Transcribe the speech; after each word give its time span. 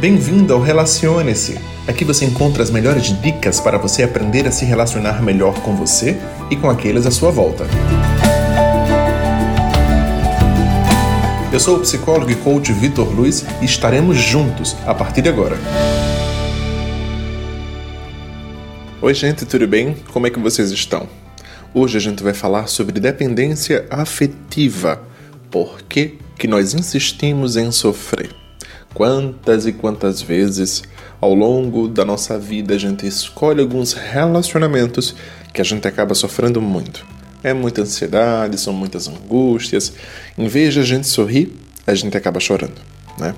Bem-vindo 0.00 0.54
ao 0.54 0.60
Relacione-se. 0.60 1.58
Aqui 1.88 2.04
você 2.04 2.24
encontra 2.24 2.62
as 2.62 2.70
melhores 2.70 3.06
dicas 3.20 3.58
para 3.58 3.76
você 3.76 4.04
aprender 4.04 4.46
a 4.46 4.50
se 4.52 4.64
relacionar 4.64 5.20
melhor 5.20 5.60
com 5.60 5.74
você 5.74 6.16
e 6.48 6.54
com 6.54 6.70
aqueles 6.70 7.04
à 7.04 7.10
sua 7.10 7.32
volta. 7.32 7.66
Eu 11.52 11.58
sou 11.58 11.78
o 11.78 11.80
psicólogo 11.80 12.30
e 12.30 12.36
coach 12.36 12.72
Vitor 12.72 13.12
Luiz 13.12 13.44
e 13.60 13.64
estaremos 13.64 14.16
juntos 14.16 14.76
a 14.86 14.94
partir 14.94 15.22
de 15.22 15.30
agora. 15.30 15.58
Oi, 19.02 19.14
gente, 19.14 19.44
tudo 19.46 19.66
bem? 19.66 19.96
Como 20.12 20.28
é 20.28 20.30
que 20.30 20.38
vocês 20.38 20.70
estão? 20.70 21.08
Hoje 21.74 21.96
a 21.96 22.00
gente 22.00 22.22
vai 22.22 22.34
falar 22.34 22.68
sobre 22.68 23.00
dependência 23.00 23.84
afetiva. 23.90 25.02
Por 25.50 25.82
que, 25.82 26.18
que 26.38 26.46
nós 26.46 26.72
insistimos 26.72 27.56
em 27.56 27.72
sofrer? 27.72 28.47
Quantas 28.94 29.66
e 29.66 29.72
quantas 29.72 30.20
vezes 30.22 30.82
ao 31.20 31.34
longo 31.34 31.88
da 31.88 32.04
nossa 32.04 32.38
vida 32.38 32.74
a 32.74 32.78
gente 32.78 33.06
escolhe 33.06 33.60
alguns 33.60 33.92
relacionamentos 33.92 35.14
que 35.52 35.60
a 35.60 35.64
gente 35.64 35.86
acaba 35.86 36.14
sofrendo 36.14 36.60
muito. 36.60 37.06
É 37.42 37.52
muita 37.52 37.82
ansiedade, 37.82 38.58
são 38.58 38.72
muitas 38.72 39.08
angústias. 39.08 39.92
Em 40.36 40.48
vez 40.48 40.74
de 40.74 40.80
a 40.80 40.84
gente 40.84 41.06
sorrir, 41.06 41.54
a 41.86 41.94
gente 41.94 42.16
acaba 42.16 42.40
chorando, 42.40 42.80
né? 43.18 43.34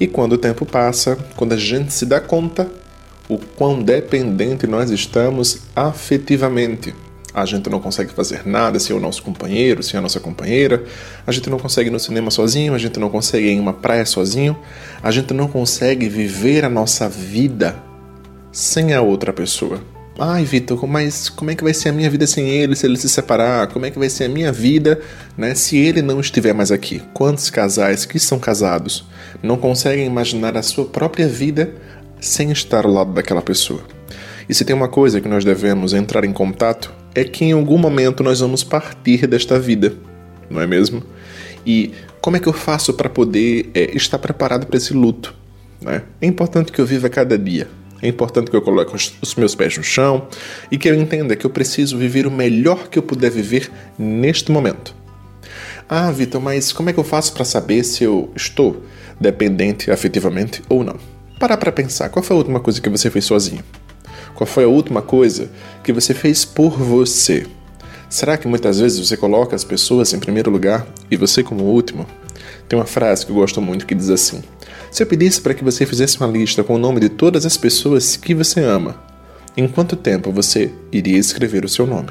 E 0.00 0.06
quando 0.06 0.32
o 0.32 0.38
tempo 0.38 0.64
passa, 0.64 1.16
quando 1.36 1.52
a 1.52 1.56
gente 1.56 1.92
se 1.92 2.06
dá 2.06 2.20
conta 2.20 2.68
o 3.28 3.38
quão 3.38 3.82
dependente 3.82 4.66
nós 4.66 4.90
estamos 4.90 5.60
afetivamente 5.74 6.94
a 7.34 7.44
gente 7.44 7.68
não 7.68 7.80
consegue 7.80 8.12
fazer 8.12 8.46
nada 8.46 8.78
sem 8.78 8.94
o 8.94 9.00
nosso 9.00 9.22
companheiro, 9.22 9.82
sem 9.82 9.98
a 9.98 10.00
nossa 10.00 10.20
companheira, 10.20 10.84
a 11.26 11.32
gente 11.32 11.50
não 11.50 11.58
consegue 11.58 11.88
ir 11.90 11.92
no 11.92 11.98
cinema 11.98 12.30
sozinho, 12.30 12.74
a 12.74 12.78
gente 12.78 13.00
não 13.00 13.10
consegue 13.10 13.48
ir 13.48 13.50
em 13.50 13.60
uma 13.60 13.72
praia 13.72 14.06
sozinho, 14.06 14.56
a 15.02 15.10
gente 15.10 15.34
não 15.34 15.48
consegue 15.48 16.08
viver 16.08 16.64
a 16.64 16.68
nossa 16.68 17.08
vida 17.08 17.76
sem 18.52 18.94
a 18.94 19.02
outra 19.02 19.32
pessoa. 19.32 19.80
Ai, 20.16 20.44
Vitor, 20.44 20.86
mas 20.86 21.28
como 21.28 21.50
é 21.50 21.56
que 21.56 21.64
vai 21.64 21.74
ser 21.74 21.88
a 21.88 21.92
minha 21.92 22.08
vida 22.08 22.24
sem 22.24 22.48
ele 22.48 22.76
se 22.76 22.86
ele 22.86 22.96
se 22.96 23.08
separar? 23.08 23.66
Como 23.66 23.84
é 23.84 23.90
que 23.90 23.98
vai 23.98 24.08
ser 24.08 24.24
a 24.24 24.28
minha 24.28 24.52
vida 24.52 25.00
né, 25.36 25.56
se 25.56 25.76
ele 25.76 26.02
não 26.02 26.20
estiver 26.20 26.54
mais 26.54 26.70
aqui? 26.70 27.02
Quantos 27.12 27.50
casais 27.50 28.04
que 28.04 28.20
são 28.20 28.38
casados 28.38 29.04
não 29.42 29.56
conseguem 29.56 30.06
imaginar 30.06 30.56
a 30.56 30.62
sua 30.62 30.84
própria 30.84 31.26
vida 31.26 31.74
sem 32.20 32.52
estar 32.52 32.86
ao 32.86 32.92
lado 32.92 33.12
daquela 33.12 33.42
pessoa? 33.42 33.82
E 34.48 34.54
se 34.54 34.64
tem 34.64 34.74
uma 34.74 34.88
coisa 34.88 35.20
que 35.20 35.28
nós 35.28 35.44
devemos 35.44 35.92
entrar 35.92 36.24
em 36.24 36.32
contato 36.32 36.92
é 37.14 37.24
que 37.24 37.44
em 37.44 37.52
algum 37.52 37.78
momento 37.78 38.22
nós 38.22 38.40
vamos 38.40 38.64
partir 38.64 39.26
desta 39.26 39.58
vida, 39.58 39.94
não 40.50 40.60
é 40.60 40.66
mesmo? 40.66 41.02
E 41.66 41.92
como 42.20 42.36
é 42.36 42.40
que 42.40 42.46
eu 42.46 42.52
faço 42.52 42.92
para 42.92 43.08
poder 43.08 43.70
é, 43.74 43.96
estar 43.96 44.18
preparado 44.18 44.66
para 44.66 44.76
esse 44.76 44.92
luto? 44.92 45.34
Né? 45.80 46.02
É 46.20 46.26
importante 46.26 46.72
que 46.72 46.80
eu 46.80 46.86
viva 46.86 47.08
cada 47.08 47.38
dia. 47.38 47.68
É 48.02 48.08
importante 48.08 48.50
que 48.50 48.56
eu 48.56 48.60
coloque 48.60 48.94
os 48.94 49.34
meus 49.34 49.54
pés 49.54 49.78
no 49.78 49.82
chão 49.82 50.28
e 50.70 50.76
que 50.76 50.88
eu 50.88 50.94
entenda 50.94 51.34
que 51.34 51.46
eu 51.46 51.50
preciso 51.50 51.96
viver 51.96 52.26
o 52.26 52.30
melhor 52.30 52.88
que 52.88 52.98
eu 52.98 53.02
puder 53.02 53.30
viver 53.30 53.70
neste 53.98 54.52
momento. 54.52 54.94
Ah, 55.88 56.10
Vitor, 56.10 56.40
mas 56.40 56.72
como 56.72 56.90
é 56.90 56.92
que 56.92 57.00
eu 57.00 57.04
faço 57.04 57.32
para 57.32 57.44
saber 57.44 57.82
se 57.84 58.04
eu 58.04 58.30
estou 58.34 58.82
dependente 59.18 59.90
afetivamente 59.90 60.62
ou 60.68 60.84
não? 60.84 60.96
Parar 61.38 61.56
para 61.56 61.72
pensar, 61.72 62.08
qual 62.08 62.22
foi 62.22 62.34
a 62.34 62.38
última 62.38 62.60
coisa 62.60 62.80
que 62.80 62.88
você 62.88 63.10
fez 63.10 63.24
sozinho? 63.24 63.62
Qual 64.34 64.46
foi 64.46 64.64
a 64.64 64.68
última 64.68 65.00
coisa 65.00 65.48
que 65.82 65.92
você 65.92 66.12
fez 66.12 66.44
por 66.44 66.76
você? 66.76 67.46
Será 68.10 68.36
que 68.36 68.48
muitas 68.48 68.80
vezes 68.80 68.98
você 68.98 69.16
coloca 69.16 69.56
as 69.56 69.64
pessoas 69.64 70.12
em 70.12 70.18
primeiro 70.18 70.50
lugar 70.50 70.86
e 71.10 71.16
você 71.16 71.42
como 71.42 71.64
último? 71.64 72.06
Tem 72.68 72.78
uma 72.78 72.86
frase 72.86 73.24
que 73.24 73.32
eu 73.32 73.36
gosto 73.36 73.60
muito 73.60 73.86
que 73.86 73.94
diz 73.94 74.10
assim: 74.10 74.42
Se 74.90 75.02
eu 75.02 75.06
pedisse 75.06 75.40
para 75.40 75.54
que 75.54 75.64
você 75.64 75.86
fizesse 75.86 76.18
uma 76.18 76.26
lista 76.26 76.62
com 76.64 76.74
o 76.74 76.78
nome 76.78 77.00
de 77.00 77.08
todas 77.08 77.46
as 77.46 77.56
pessoas 77.56 78.16
que 78.16 78.34
você 78.34 78.60
ama, 78.60 78.96
em 79.56 79.68
quanto 79.68 79.96
tempo 79.96 80.32
você 80.32 80.72
iria 80.90 81.18
escrever 81.18 81.64
o 81.64 81.68
seu 81.68 81.86
nome? 81.86 82.10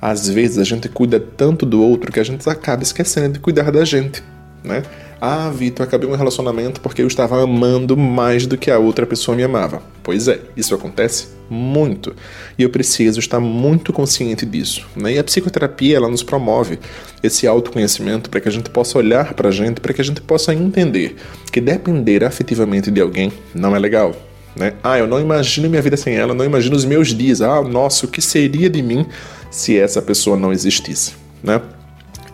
Às 0.00 0.28
vezes 0.28 0.58
a 0.58 0.64
gente 0.64 0.88
cuida 0.88 1.18
tanto 1.18 1.64
do 1.64 1.82
outro 1.82 2.12
que 2.12 2.20
a 2.20 2.24
gente 2.24 2.46
acaba 2.48 2.82
esquecendo 2.82 3.34
de 3.34 3.40
cuidar 3.40 3.70
da 3.72 3.84
gente, 3.84 4.22
né? 4.62 4.82
Ah, 5.20 5.50
Vitor, 5.50 5.86
acabei 5.86 6.08
um 6.08 6.14
relacionamento 6.14 6.80
porque 6.80 7.02
eu 7.02 7.06
estava 7.06 7.42
amando 7.42 7.96
mais 7.96 8.46
do 8.46 8.58
que 8.58 8.70
a 8.70 8.78
outra 8.78 9.06
pessoa 9.06 9.36
me 9.36 9.42
amava. 9.42 9.82
Pois 10.02 10.28
é, 10.28 10.40
isso 10.56 10.74
acontece 10.74 11.28
muito. 11.48 12.14
E 12.58 12.62
eu 12.62 12.70
preciso 12.70 13.18
estar 13.18 13.40
muito 13.40 13.92
consciente 13.92 14.44
disso. 14.44 14.86
Né? 14.96 15.14
E 15.14 15.18
a 15.18 15.24
psicoterapia 15.24 15.96
ela 15.96 16.08
nos 16.08 16.22
promove 16.22 16.78
esse 17.22 17.46
autoconhecimento 17.46 18.28
para 18.28 18.40
que 18.40 18.48
a 18.48 18.52
gente 18.52 18.70
possa 18.70 18.98
olhar 18.98 19.34
para 19.34 19.48
a 19.48 19.52
gente, 19.52 19.80
para 19.80 19.92
que 19.92 20.00
a 20.00 20.04
gente 20.04 20.20
possa 20.20 20.54
entender 20.54 21.16
que 21.50 21.60
depender 21.60 22.24
afetivamente 22.24 22.90
de 22.90 23.00
alguém 23.00 23.32
não 23.54 23.74
é 23.74 23.78
legal. 23.78 24.14
Né? 24.56 24.74
Ah, 24.82 24.98
eu 24.98 25.06
não 25.06 25.20
imagino 25.20 25.68
minha 25.68 25.82
vida 25.82 25.96
sem 25.96 26.14
ela, 26.14 26.34
não 26.34 26.44
imagino 26.44 26.76
os 26.76 26.84
meus 26.84 27.08
dias. 27.08 27.40
Ah, 27.40 27.62
nossa, 27.62 28.06
o 28.06 28.08
que 28.08 28.22
seria 28.22 28.70
de 28.70 28.82
mim 28.82 29.06
se 29.50 29.78
essa 29.78 30.00
pessoa 30.00 30.36
não 30.36 30.52
existisse? 30.52 31.14
Né? 31.42 31.60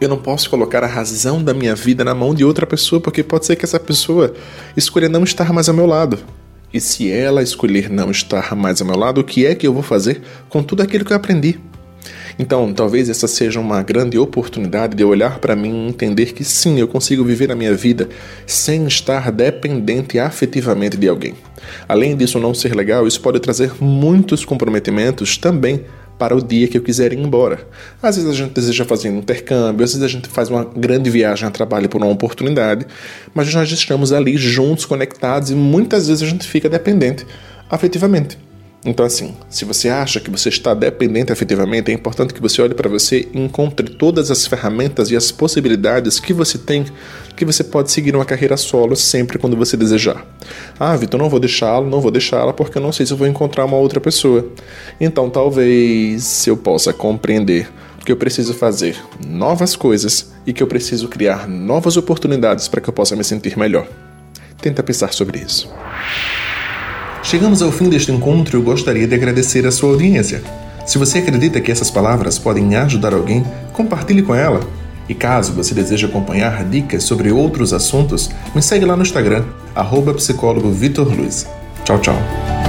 Eu 0.01 0.09
não 0.09 0.17
posso 0.17 0.49
colocar 0.49 0.83
a 0.83 0.87
razão 0.87 1.45
da 1.45 1.53
minha 1.53 1.75
vida 1.75 2.03
na 2.03 2.15
mão 2.15 2.35
de 2.35 2.43
outra 2.43 2.67
pessoa, 2.67 3.03
porque 3.03 3.23
pode 3.23 3.45
ser 3.45 3.57
que 3.57 3.67
essa 3.67 3.79
pessoa 3.79 4.33
escolha 4.75 5.11
não 5.11 5.23
estar 5.25 5.53
mais 5.53 5.69
ao 5.69 5.75
meu 5.75 5.85
lado. 5.85 6.19
E 6.73 6.81
se 6.81 7.11
ela 7.11 7.43
escolher 7.43 7.91
não 7.91 8.11
estar 8.11 8.57
mais 8.57 8.81
ao 8.81 8.87
meu 8.87 8.97
lado, 8.97 9.21
o 9.21 9.25
que 9.25 9.45
é 9.45 9.55
que 9.55 9.67
eu 9.67 9.75
vou 9.75 9.83
fazer 9.83 10.23
com 10.49 10.63
tudo 10.63 10.83
aquilo 10.83 11.05
que 11.05 11.13
eu 11.13 11.17
aprendi? 11.19 11.61
Então, 12.39 12.73
talvez 12.73 13.11
essa 13.11 13.29
seja 13.29 13.61
uma 13.61 13.83
grande 13.83 14.17
oportunidade 14.17 14.97
de 14.97 15.05
olhar 15.05 15.39
para 15.39 15.55
mim 15.55 15.85
e 15.85 15.89
entender 15.91 16.33
que 16.33 16.43
sim, 16.45 16.81
eu 16.81 16.89
consigo 16.89 17.23
viver 17.23 17.53
a 17.53 17.55
minha 17.55 17.75
vida 17.75 18.09
sem 18.47 18.87
estar 18.87 19.31
dependente 19.31 20.19
afetivamente 20.19 20.97
de 20.97 21.07
alguém. 21.07 21.35
Além 21.87 22.17
disso 22.17 22.41
não 22.41 22.55
ser 22.55 22.75
legal, 22.75 23.07
isso 23.07 23.21
pode 23.21 23.39
trazer 23.41 23.73
muitos 23.79 24.47
comprometimentos 24.47 25.37
também 25.37 25.85
para 26.21 26.37
o 26.37 26.43
dia 26.43 26.69
que 26.69 26.77
eu 26.77 26.83
quiser 26.83 27.15
ir 27.15 27.19
embora. 27.19 27.67
Às 28.03 28.17
vezes 28.17 28.31
a 28.31 28.35
gente 28.35 28.53
deseja 28.53 28.85
fazer 28.85 29.09
um 29.09 29.21
intercâmbio, 29.21 29.83
às 29.83 29.95
vezes 29.95 30.05
a 30.05 30.09
gente 30.09 30.29
faz 30.29 30.51
uma 30.51 30.63
grande 30.65 31.09
viagem 31.09 31.49
a 31.49 31.51
trabalho 31.51 31.89
por 31.89 31.97
uma 31.97 32.13
oportunidade, 32.13 32.87
mas 33.35 33.53
nós 33.55 33.73
estamos 33.73 34.13
ali 34.13 34.37
juntos, 34.37 34.85
conectados 34.85 35.51
e 35.51 35.55
muitas 35.55 36.09
vezes 36.09 36.23
a 36.23 36.27
gente 36.27 36.47
fica 36.47 36.69
dependente 36.69 37.27
afetivamente. 37.71 38.50
Então, 38.83 39.05
assim, 39.05 39.37
se 39.51 39.67
você 39.67 39.91
acha 39.91 40.21
que 40.21 40.31
você 40.31 40.49
está 40.49 40.73
dependente 40.73 41.31
afetivamente, 41.31 41.91
é 41.91 41.95
importante 41.95 42.33
que 42.33 42.41
você 42.41 42.63
olhe 42.63 42.75
para 42.75 42.89
você 42.89 43.29
e 43.33 43.39
encontre 43.39 43.91
todas 43.91 44.31
as 44.31 44.47
ferramentas 44.47 45.11
e 45.11 45.17
as 45.17 45.31
possibilidades 45.31 46.19
que 46.19 46.33
você 46.33 46.57
tem 46.57 46.87
que 47.37 47.45
você 47.45 47.65
pode 47.65 47.91
seguir 47.91 48.15
uma 48.15 48.25
carreira 48.25 48.57
solo 48.57 48.95
sempre 48.95 49.39
quando 49.39 49.57
você 49.57 49.75
desejar. 49.75 50.27
Ah, 50.79 50.95
Vitor, 50.95 51.19
não 51.19 51.31
vou 51.31 51.41
deixá-lo, 51.41 51.89
não 51.89 52.01
vou 52.01 52.11
deixá-la 52.11 52.53
porque 52.53 52.77
eu 52.77 52.83
não 52.83 52.93
sei 52.93 53.07
se 53.07 53.13
eu 53.13 53.17
vou 53.17 53.27
encontrar 53.27 53.65
uma 53.65 53.79
outra 53.79 53.99
pessoa. 53.99 54.47
Então, 55.01 55.31
talvez 55.31 56.47
eu 56.47 56.57
possa 56.57 56.93
compreender 56.93 57.67
que 58.05 58.13
eu 58.13 58.17
preciso 58.17 58.53
fazer 58.53 58.97
novas 59.27 59.77
coisas 59.77 60.33
e 60.47 60.53
que 60.53 60.63
eu 60.63 60.67
preciso 60.67 61.09
criar 61.09 61.49
novas 61.49 61.97
oportunidades 61.97 62.69
para 62.69 62.81
que 62.81 62.89
eu 62.89 62.93
possa 62.93 63.17
me 63.17 63.25
sentir 63.25 63.59
melhor. 63.59 63.87
Tenta 64.61 64.83
pensar 64.83 65.13
sobre 65.13 65.39
isso. 65.39 65.71
Chegamos 67.31 67.63
ao 67.63 67.71
fim 67.71 67.89
deste 67.89 68.11
encontro 68.11 68.57
e 68.57 68.61
eu 68.61 68.65
gostaria 68.65 69.07
de 69.07 69.15
agradecer 69.15 69.65
a 69.65 69.71
sua 69.71 69.91
audiência. 69.91 70.43
Se 70.85 70.99
você 70.99 71.19
acredita 71.19 71.61
que 71.61 71.71
essas 71.71 71.89
palavras 71.89 72.41
podem 72.41 72.75
ajudar 72.75 73.15
alguém, 73.15 73.47
compartilhe 73.73 74.21
com 74.21 74.35
ela. 74.35 74.59
E 75.09 75.15
caso 75.15 75.53
você 75.53 75.73
deseje 75.73 76.07
acompanhar 76.07 76.65
dicas 76.65 77.05
sobre 77.05 77.31
outros 77.31 77.73
assuntos, 77.73 78.31
me 78.53 78.61
segue 78.61 78.85
lá 78.85 78.97
no 78.97 79.03
Instagram, 79.03 79.45
arroba. 79.77 80.13
Tchau, 81.85 82.01
tchau. 82.01 82.60